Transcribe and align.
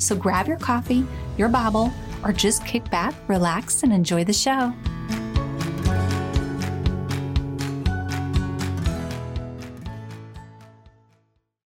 So 0.00 0.16
grab 0.16 0.48
your 0.48 0.56
coffee, 0.56 1.06
your 1.36 1.48
Bible, 1.48 1.92
or 2.24 2.32
just 2.32 2.66
kick 2.66 2.90
back, 2.90 3.14
relax, 3.28 3.82
and 3.82 3.92
enjoy 3.92 4.24
the 4.24 4.32
show. 4.32 4.72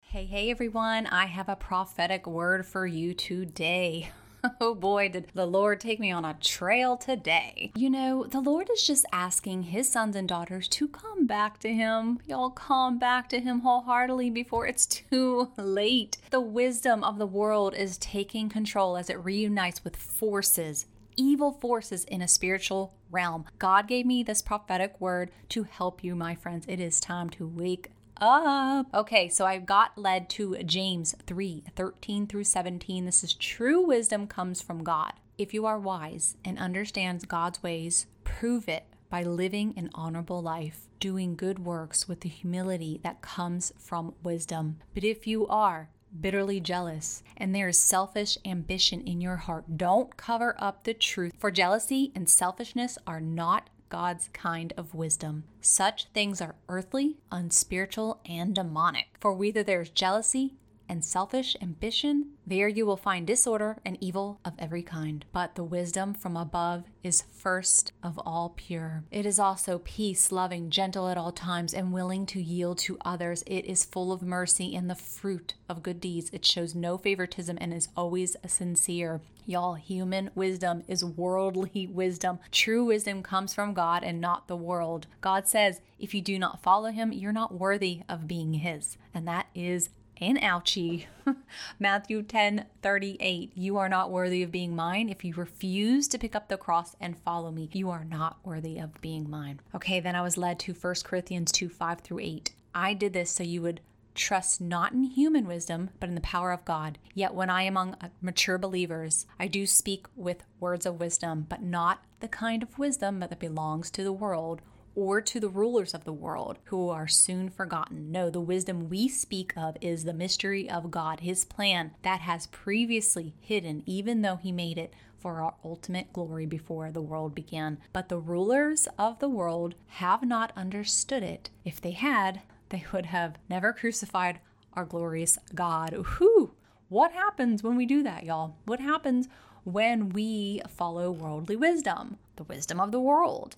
Hey, 0.00 0.24
hey 0.24 0.50
everyone, 0.50 1.06
I 1.06 1.26
have 1.26 1.48
a 1.48 1.54
prophetic 1.54 2.26
word 2.26 2.66
for 2.66 2.86
you 2.86 3.14
today. 3.14 4.10
Oh 4.60 4.74
boy, 4.74 5.08
did 5.08 5.28
the 5.34 5.46
Lord 5.46 5.80
take 5.80 6.00
me 6.00 6.10
on 6.10 6.24
a 6.24 6.36
trail 6.40 6.96
today. 6.96 7.72
You 7.74 7.90
know, 7.90 8.24
the 8.24 8.40
Lord 8.40 8.68
is 8.70 8.86
just 8.86 9.06
asking 9.12 9.64
his 9.64 9.88
sons 9.88 10.16
and 10.16 10.28
daughters 10.28 10.68
to 10.68 10.88
come 10.88 11.26
back 11.26 11.58
to 11.60 11.72
him. 11.72 12.18
Y'all 12.26 12.50
come 12.50 12.98
back 12.98 13.28
to 13.30 13.40
him 13.40 13.60
wholeheartedly 13.60 14.30
before 14.30 14.66
it's 14.66 14.86
too 15.10 15.50
late. 15.56 16.18
The 16.30 16.40
wisdom 16.40 17.04
of 17.04 17.18
the 17.18 17.26
world 17.26 17.74
is 17.74 17.98
taking 17.98 18.48
control 18.48 18.96
as 18.96 19.10
it 19.10 19.24
reunites 19.24 19.84
with 19.84 19.96
forces 19.96 20.86
evil 21.18 21.50
forces 21.50 22.04
in 22.04 22.22
a 22.22 22.28
spiritual 22.28 22.94
realm. 23.10 23.44
God 23.58 23.88
gave 23.88 24.06
me 24.06 24.22
this 24.22 24.40
prophetic 24.40 25.00
word 25.00 25.32
to 25.48 25.64
help 25.64 26.04
you, 26.04 26.14
my 26.14 26.36
friends. 26.36 26.64
It 26.68 26.78
is 26.78 27.00
time 27.00 27.28
to 27.30 27.46
wake 27.46 27.90
up. 28.20 28.86
Okay, 28.94 29.28
so 29.28 29.46
I 29.46 29.58
got 29.58 29.96
led 29.96 30.28
to 30.30 30.56
James 30.64 31.14
3 31.26 31.64
13 31.74 32.26
through 32.26 32.44
17. 32.44 33.04
This 33.04 33.24
is 33.24 33.34
true 33.34 33.86
wisdom 33.86 34.26
comes 34.26 34.60
from 34.60 34.84
God. 34.84 35.12
If 35.36 35.54
you 35.54 35.66
are 35.66 35.78
wise 35.78 36.36
and 36.44 36.58
understands 36.58 37.24
God's 37.24 37.62
ways, 37.62 38.06
prove 38.24 38.68
it 38.68 38.84
by 39.10 39.22
living 39.22 39.74
an 39.76 39.90
honorable 39.94 40.42
life, 40.42 40.88
doing 41.00 41.36
good 41.36 41.60
works 41.60 42.08
with 42.08 42.20
the 42.20 42.28
humility 42.28 43.00
that 43.02 43.22
comes 43.22 43.72
from 43.78 44.14
wisdom. 44.22 44.78
But 44.94 45.04
if 45.04 45.26
you 45.26 45.46
are 45.46 45.90
bitterly 46.20 46.60
jealous 46.60 47.22
and 47.36 47.54
there 47.54 47.68
is 47.68 47.78
selfish 47.78 48.38
ambition 48.44 49.00
in 49.02 49.20
your 49.20 49.36
heart, 49.36 49.76
don't 49.76 50.16
cover 50.16 50.56
up 50.58 50.84
the 50.84 50.94
truth, 50.94 51.32
for 51.38 51.50
jealousy 51.50 52.12
and 52.14 52.28
selfishness 52.28 52.98
are 53.06 53.20
not 53.20 53.70
God's 53.88 54.28
kind 54.32 54.72
of 54.76 54.94
wisdom. 54.94 55.44
Such 55.60 56.06
things 56.06 56.40
are 56.40 56.56
earthly, 56.68 57.16
unspiritual, 57.32 58.20
and 58.28 58.54
demonic. 58.54 59.08
For 59.20 59.32
whether 59.32 59.62
there's 59.62 59.90
jealousy 59.90 60.54
and 60.88 61.04
selfish 61.04 61.56
ambition, 61.60 62.32
there 62.46 62.68
you 62.68 62.86
will 62.86 62.96
find 62.96 63.26
disorder 63.26 63.78
and 63.84 63.98
evil 64.00 64.40
of 64.44 64.54
every 64.58 64.82
kind. 64.82 65.24
But 65.32 65.54
the 65.54 65.64
wisdom 65.64 66.14
from 66.14 66.36
above 66.36 66.84
is 67.02 67.24
first 67.30 67.92
of 68.02 68.18
all 68.24 68.54
pure. 68.56 69.04
It 69.10 69.26
is 69.26 69.38
also 69.38 69.78
peace, 69.78 70.32
loving, 70.32 70.70
gentle 70.70 71.08
at 71.08 71.18
all 71.18 71.32
times, 71.32 71.74
and 71.74 71.92
willing 71.92 72.26
to 72.26 72.42
yield 72.42 72.78
to 72.78 72.98
others. 73.04 73.44
It 73.46 73.66
is 73.66 73.84
full 73.84 74.12
of 74.12 74.22
mercy 74.22 74.74
and 74.74 74.88
the 74.88 74.94
fruit 74.94 75.54
of 75.68 75.82
good 75.82 76.00
deeds. 76.00 76.30
It 76.32 76.44
shows 76.44 76.74
no 76.74 76.96
favoritism 76.96 77.58
and 77.60 77.74
is 77.74 77.88
always 77.96 78.36
sincere. 78.46 79.20
Y'all, 79.44 79.74
human 79.74 80.30
wisdom 80.34 80.82
is 80.86 81.04
worldly 81.04 81.86
wisdom. 81.90 82.38
True 82.52 82.84
wisdom 82.84 83.22
comes 83.22 83.54
from 83.54 83.72
God 83.74 84.02
and 84.04 84.20
not 84.20 84.46
the 84.46 84.56
world. 84.56 85.06
God 85.20 85.48
says, 85.48 85.80
if 85.98 86.14
you 86.14 86.20
do 86.20 86.38
not 86.38 86.62
follow 86.62 86.90
him, 86.90 87.12
you're 87.12 87.32
not 87.32 87.58
worthy 87.58 88.02
of 88.08 88.28
being 88.28 88.54
his. 88.54 88.98
And 89.14 89.26
that 89.26 89.46
is 89.54 89.90
and 90.20 90.38
ouchie. 90.40 91.06
Matthew 91.78 92.22
10 92.22 92.66
38. 92.82 93.52
You 93.54 93.76
are 93.76 93.88
not 93.88 94.10
worthy 94.10 94.42
of 94.42 94.52
being 94.52 94.74
mine. 94.74 95.08
If 95.08 95.24
you 95.24 95.34
refuse 95.34 96.08
to 96.08 96.18
pick 96.18 96.34
up 96.34 96.48
the 96.48 96.56
cross 96.56 96.96
and 97.00 97.18
follow 97.18 97.50
me, 97.50 97.70
you 97.72 97.90
are 97.90 98.04
not 98.04 98.38
worthy 98.44 98.78
of 98.78 99.00
being 99.00 99.28
mine. 99.28 99.60
Okay, 99.74 100.00
then 100.00 100.14
I 100.14 100.22
was 100.22 100.36
led 100.36 100.58
to 100.60 100.74
1 100.74 100.94
Corinthians 101.04 101.52
2 101.52 101.68
5 101.68 102.00
through 102.00 102.20
8. 102.20 102.52
I 102.74 102.94
did 102.94 103.12
this 103.12 103.30
so 103.30 103.42
you 103.42 103.62
would 103.62 103.80
trust 104.18 104.60
not 104.60 104.92
in 104.92 105.04
human 105.04 105.46
wisdom, 105.46 105.90
but 106.00 106.08
in 106.08 106.14
the 106.14 106.20
power 106.20 106.50
of 106.50 106.64
God. 106.64 106.98
Yet 107.14 107.34
when 107.34 107.48
I 107.50 107.62
am 107.62 107.76
among 107.76 107.94
uh, 108.00 108.08
mature 108.20 108.58
believers, 108.58 109.26
I 109.38 109.46
do 109.46 109.66
speak 109.66 110.06
with 110.16 110.42
words 110.60 110.84
of 110.84 110.98
wisdom, 111.00 111.46
but 111.48 111.62
not 111.62 112.04
the 112.20 112.28
kind 112.28 112.62
of 112.62 112.78
wisdom 112.78 113.20
that 113.20 113.38
belongs 113.38 113.90
to 113.92 114.02
the 114.02 114.12
world 114.12 114.60
or 114.94 115.20
to 115.20 115.40
the 115.40 115.48
rulers 115.48 115.94
of 115.94 116.04
the 116.04 116.12
world 116.12 116.58
who 116.64 116.88
are 116.88 117.08
soon 117.08 117.48
forgotten. 117.48 118.10
No, 118.10 118.30
the 118.30 118.40
wisdom 118.40 118.88
we 118.88 119.08
speak 119.08 119.52
of 119.56 119.76
is 119.80 120.04
the 120.04 120.12
mystery 120.12 120.68
of 120.68 120.90
God, 120.90 121.20
His 121.20 121.44
plan 121.44 121.92
that 122.02 122.20
has 122.20 122.46
previously 122.48 123.34
hidden, 123.40 123.82
even 123.86 124.22
though 124.22 124.36
He 124.36 124.52
made 124.52 124.78
it 124.78 124.92
for 125.18 125.40
our 125.42 125.54
ultimate 125.64 126.12
glory 126.12 126.46
before 126.46 126.90
the 126.90 127.02
world 127.02 127.34
began. 127.34 127.78
But 127.92 128.08
the 128.08 128.18
rulers 128.18 128.88
of 128.98 129.18
the 129.18 129.28
world 129.28 129.74
have 129.86 130.22
not 130.22 130.52
understood 130.56 131.22
it. 131.22 131.50
If 131.64 131.80
they 131.80 131.90
had, 131.90 132.42
they 132.68 132.84
would 132.92 133.06
have 133.06 133.38
never 133.48 133.72
crucified 133.72 134.40
our 134.74 134.84
glorious 134.84 135.38
God. 135.54 135.92
Whew! 136.18 136.54
What 136.88 137.12
happens 137.12 137.62
when 137.62 137.76
we 137.76 137.84
do 137.84 138.02
that, 138.02 138.24
y'all? 138.24 138.56
What 138.64 138.80
happens 138.80 139.28
when 139.64 140.08
we 140.10 140.62
follow 140.68 141.10
worldly 141.10 141.56
wisdom, 141.56 142.16
the 142.36 142.44
wisdom 142.44 142.80
of 142.80 142.92
the 142.92 143.00
world? 143.00 143.56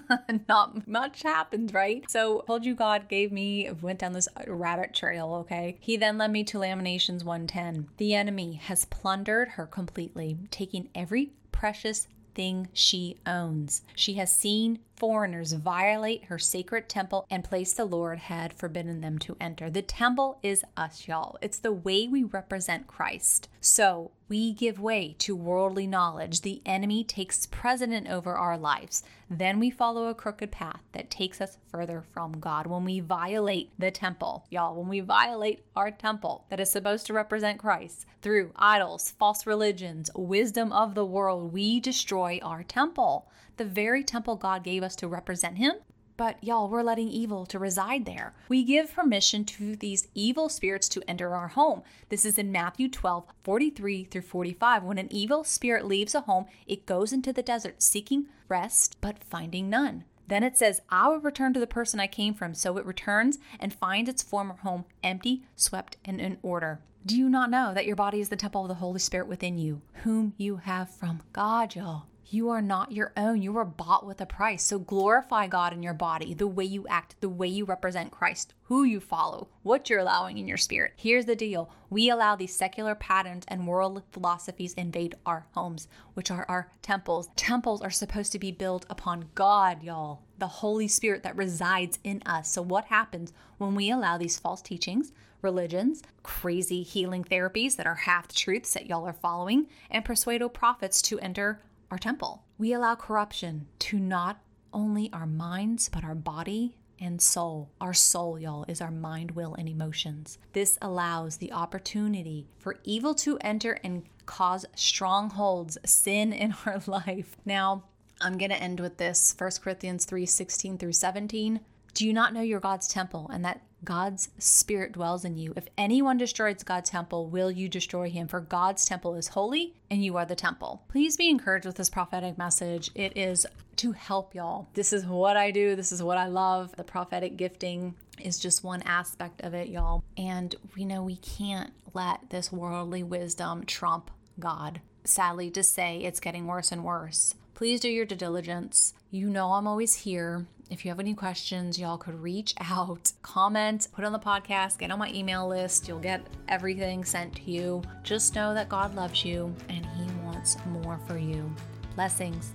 not 0.48 0.86
much 0.86 1.22
happens, 1.22 1.72
right? 1.72 2.08
So, 2.10 2.42
told 2.46 2.64
you 2.64 2.74
God 2.74 3.08
gave 3.08 3.32
me, 3.32 3.70
went 3.80 3.98
down 3.98 4.12
this 4.12 4.28
rabbit 4.46 4.94
trail, 4.94 5.34
okay? 5.40 5.76
He 5.80 5.96
then 5.96 6.18
led 6.18 6.30
me 6.30 6.44
to 6.44 6.58
Lamentations 6.58 7.24
110. 7.24 7.88
The 7.96 8.14
enemy 8.14 8.54
has 8.54 8.84
plundered 8.86 9.50
her 9.50 9.66
completely, 9.66 10.38
taking 10.50 10.88
every 10.94 11.32
precious 11.50 12.08
thing 12.34 12.68
she 12.72 13.18
owns. 13.26 13.82
She 13.94 14.14
has 14.14 14.32
seen 14.32 14.78
foreigners 15.02 15.52
violate 15.54 16.26
her 16.26 16.38
sacred 16.38 16.88
temple 16.88 17.26
and 17.28 17.42
place 17.42 17.72
the 17.72 17.84
Lord 17.84 18.20
had 18.20 18.52
forbidden 18.52 19.00
them 19.00 19.18
to 19.18 19.36
enter. 19.40 19.68
The 19.68 19.82
temple 19.82 20.38
is 20.44 20.62
us, 20.76 21.08
y'all. 21.08 21.38
It's 21.42 21.58
the 21.58 21.72
way 21.72 22.06
we 22.06 22.22
represent 22.22 22.86
Christ. 22.86 23.48
So 23.60 24.12
we 24.28 24.52
give 24.52 24.78
way 24.78 25.16
to 25.18 25.34
worldly 25.34 25.88
knowledge. 25.88 26.42
The 26.42 26.62
enemy 26.64 27.02
takes 27.02 27.46
precedent 27.46 28.08
over 28.08 28.34
our 28.34 28.56
lives. 28.56 29.02
Then 29.28 29.58
we 29.58 29.70
follow 29.70 30.06
a 30.06 30.14
crooked 30.14 30.52
path 30.52 30.82
that 30.92 31.10
takes 31.10 31.40
us 31.40 31.58
further 31.68 32.04
from 32.14 32.38
God. 32.38 32.68
When 32.68 32.84
we 32.84 33.00
violate 33.00 33.70
the 33.76 33.90
temple, 33.90 34.46
y'all, 34.50 34.76
when 34.76 34.88
we 34.88 35.00
violate 35.00 35.64
our 35.74 35.90
temple 35.90 36.44
that 36.48 36.60
is 36.60 36.70
supposed 36.70 37.06
to 37.06 37.12
represent 37.12 37.58
Christ 37.58 38.06
through 38.20 38.52
idols, 38.54 39.10
false 39.18 39.48
religions, 39.48 40.12
wisdom 40.14 40.70
of 40.70 40.94
the 40.94 41.04
world, 41.04 41.52
we 41.52 41.80
destroy 41.80 42.38
our 42.40 42.62
temple 42.62 43.26
the 43.56 43.64
very 43.64 44.02
temple 44.02 44.36
God 44.36 44.64
gave 44.64 44.82
us 44.82 44.96
to 44.96 45.08
represent 45.08 45.58
Him. 45.58 45.74
But 46.16 46.42
y'all, 46.44 46.68
we're 46.68 46.82
letting 46.82 47.08
evil 47.08 47.46
to 47.46 47.58
reside 47.58 48.04
there. 48.04 48.34
We 48.48 48.64
give 48.64 48.94
permission 48.94 49.44
to 49.46 49.74
these 49.76 50.08
evil 50.14 50.48
spirits 50.48 50.88
to 50.90 51.02
enter 51.08 51.34
our 51.34 51.48
home. 51.48 51.82
This 52.10 52.24
is 52.24 52.38
in 52.38 52.52
Matthew 52.52 52.88
12, 52.88 53.24
43 53.42 54.04
through 54.04 54.22
45. 54.22 54.84
When 54.84 54.98
an 54.98 55.12
evil 55.12 55.42
spirit 55.42 55.86
leaves 55.86 56.14
a 56.14 56.20
home, 56.20 56.46
it 56.66 56.86
goes 56.86 57.12
into 57.12 57.32
the 57.32 57.42
desert 57.42 57.82
seeking 57.82 58.26
rest, 58.48 58.98
but 59.00 59.24
finding 59.24 59.70
none. 59.70 60.04
Then 60.28 60.42
it 60.42 60.56
says, 60.56 60.80
I 60.88 61.08
will 61.08 61.18
return 61.18 61.52
to 61.54 61.60
the 61.60 61.66
person 61.66 61.98
I 61.98 62.06
came 62.06 62.34
from. 62.34 62.54
So 62.54 62.76
it 62.76 62.86
returns 62.86 63.38
and 63.58 63.74
finds 63.74 64.08
its 64.08 64.22
former 64.22 64.56
home 64.56 64.84
empty, 65.02 65.42
swept, 65.56 65.96
and 66.04 66.20
in 66.20 66.38
order. 66.42 66.80
Do 67.04 67.16
you 67.16 67.28
not 67.28 67.50
know 67.50 67.74
that 67.74 67.86
your 67.86 67.96
body 67.96 68.20
is 68.20 68.28
the 68.28 68.36
temple 68.36 68.62
of 68.62 68.68
the 68.68 68.74
Holy 68.74 69.00
Spirit 69.00 69.26
within 69.26 69.58
you, 69.58 69.82
whom 70.04 70.34
you 70.36 70.58
have 70.58 70.88
from 70.88 71.22
God, 71.32 71.74
y'all? 71.74 72.04
You 72.26 72.48
are 72.50 72.62
not 72.62 72.92
your 72.92 73.12
own. 73.16 73.42
You 73.42 73.52
were 73.52 73.64
bought 73.64 74.06
with 74.06 74.20
a 74.20 74.26
price. 74.26 74.64
So 74.64 74.78
glorify 74.78 75.46
God 75.46 75.72
in 75.72 75.82
your 75.82 75.94
body, 75.94 76.34
the 76.34 76.46
way 76.46 76.64
you 76.64 76.86
act, 76.88 77.16
the 77.20 77.28
way 77.28 77.46
you 77.46 77.64
represent 77.64 78.10
Christ, 78.10 78.54
who 78.64 78.84
you 78.84 79.00
follow, 79.00 79.48
what 79.62 79.90
you're 79.90 79.98
allowing 79.98 80.38
in 80.38 80.48
your 80.48 80.56
spirit. 80.56 80.92
Here's 80.96 81.26
the 81.26 81.36
deal 81.36 81.70
we 81.90 82.08
allow 82.08 82.36
these 82.36 82.54
secular 82.54 82.94
patterns 82.94 83.44
and 83.48 83.66
world 83.66 84.02
philosophies 84.12 84.74
invade 84.74 85.14
our 85.26 85.46
homes, 85.52 85.88
which 86.14 86.30
are 86.30 86.46
our 86.48 86.70
temples. 86.80 87.28
Temples 87.36 87.82
are 87.82 87.90
supposed 87.90 88.32
to 88.32 88.38
be 88.38 88.50
built 88.50 88.86
upon 88.88 89.28
God, 89.34 89.82
y'all, 89.82 90.22
the 90.38 90.46
Holy 90.46 90.88
Spirit 90.88 91.22
that 91.22 91.36
resides 91.36 91.98
in 92.02 92.22
us. 92.24 92.50
So, 92.50 92.62
what 92.62 92.86
happens 92.86 93.32
when 93.58 93.74
we 93.74 93.90
allow 93.90 94.16
these 94.16 94.38
false 94.38 94.62
teachings? 94.62 95.12
religions, 95.42 96.02
crazy 96.22 96.82
healing 96.82 97.24
therapies 97.24 97.76
that 97.76 97.86
are 97.86 97.96
half 97.96 98.28
truths 98.28 98.72
that 98.74 98.86
y'all 98.86 99.04
are 99.06 99.12
following, 99.12 99.66
and 99.90 100.04
persuado 100.04 100.52
prophets 100.52 101.02
to 101.02 101.18
enter 101.18 101.60
our 101.92 101.98
temple. 101.98 102.42
We 102.56 102.72
allow 102.72 102.94
corruption 102.94 103.66
to 103.80 103.98
not 103.98 104.40
only 104.72 105.10
our 105.12 105.26
minds, 105.26 105.90
but 105.90 106.02
our 106.02 106.14
body 106.14 106.78
and 106.98 107.20
soul. 107.20 107.70
Our 107.82 107.92
soul, 107.92 108.38
y'all, 108.38 108.64
is 108.66 108.80
our 108.80 108.90
mind, 108.90 109.32
will, 109.32 109.54
and 109.54 109.68
emotions. 109.68 110.38
This 110.54 110.78
allows 110.80 111.36
the 111.36 111.52
opportunity 111.52 112.48
for 112.58 112.78
evil 112.82 113.14
to 113.16 113.36
enter 113.42 113.78
and 113.84 114.04
cause 114.24 114.64
strongholds, 114.74 115.76
sin 115.84 116.32
in 116.32 116.54
our 116.66 116.80
life. 116.86 117.36
Now, 117.44 117.84
I'm 118.22 118.38
going 118.38 118.52
to 118.52 118.62
end 118.62 118.80
with 118.80 118.96
this 118.96 119.34
1 119.36 119.50
Corinthians 119.62 120.06
3 120.06 120.24
16 120.24 120.78
through 120.78 120.92
17. 120.94 121.60
Do 121.92 122.06
you 122.06 122.14
not 122.14 122.32
know 122.32 122.40
you're 122.40 122.58
God's 122.58 122.88
temple 122.88 123.28
and 123.30 123.44
that 123.44 123.60
God's 123.84 124.28
spirit 124.38 124.92
dwells 124.92 125.24
in 125.24 125.36
you. 125.36 125.52
If 125.56 125.66
anyone 125.76 126.16
destroys 126.16 126.62
God's 126.62 126.90
temple, 126.90 127.26
will 127.26 127.50
you 127.50 127.68
destroy 127.68 128.10
him? 128.10 128.28
For 128.28 128.40
God's 128.40 128.84
temple 128.84 129.14
is 129.14 129.28
holy 129.28 129.74
and 129.90 130.04
you 130.04 130.16
are 130.16 130.24
the 130.24 130.36
temple. 130.36 130.84
Please 130.88 131.16
be 131.16 131.28
encouraged 131.28 131.66
with 131.66 131.76
this 131.76 131.90
prophetic 131.90 132.38
message. 132.38 132.90
It 132.94 133.16
is 133.16 133.46
to 133.76 133.92
help 133.92 134.34
y'all. 134.34 134.68
This 134.74 134.92
is 134.92 135.04
what 135.04 135.36
I 135.36 135.50
do, 135.50 135.74
this 135.74 135.92
is 135.92 136.02
what 136.02 136.18
I 136.18 136.26
love. 136.26 136.74
The 136.76 136.84
prophetic 136.84 137.36
gifting 137.36 137.94
is 138.20 138.38
just 138.38 138.62
one 138.62 138.82
aspect 138.82 139.40
of 139.40 139.54
it, 139.54 139.68
y'all. 139.68 140.04
And 140.16 140.54
we 140.76 140.84
know 140.84 141.02
we 141.02 141.16
can't 141.16 141.72
let 141.94 142.30
this 142.30 142.52
worldly 142.52 143.02
wisdom 143.02 143.64
trump 143.64 144.10
God. 144.38 144.80
Sadly 145.04 145.50
to 145.50 145.62
say, 145.62 145.98
it's 145.98 146.20
getting 146.20 146.46
worse 146.46 146.70
and 146.70 146.84
worse. 146.84 147.34
Please 147.54 147.80
do 147.80 147.88
your 147.88 148.06
due 148.06 148.16
diligence. 148.16 148.94
You 149.10 149.28
know 149.28 149.52
I'm 149.52 149.66
always 149.66 149.94
here. 149.94 150.46
If 150.70 150.84
you 150.84 150.90
have 150.90 151.00
any 151.00 151.14
questions, 151.14 151.78
y'all 151.78 151.98
could 151.98 152.22
reach 152.22 152.54
out, 152.60 153.12
comment, 153.22 153.88
put 153.92 154.04
on 154.04 154.12
the 154.12 154.18
podcast, 154.18 154.78
get 154.78 154.90
on 154.90 154.98
my 154.98 155.12
email 155.12 155.46
list. 155.46 155.86
You'll 155.86 155.98
get 155.98 156.26
everything 156.48 157.04
sent 157.04 157.36
to 157.36 157.50
you. 157.50 157.82
Just 158.02 158.34
know 158.34 158.54
that 158.54 158.68
God 158.68 158.94
loves 158.94 159.24
you 159.24 159.54
and 159.68 159.84
He 159.84 160.06
wants 160.24 160.56
more 160.66 160.98
for 161.06 161.18
you. 161.18 161.54
Blessings. 161.94 162.54